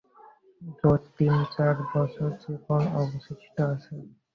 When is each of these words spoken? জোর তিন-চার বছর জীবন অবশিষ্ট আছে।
জোর 0.77 0.99
তিন-চার 1.15 1.75
বছর 1.91 2.29
জীবন 2.41 2.81
অবশিষ্ট 3.01 3.55
আছে। 3.71 3.93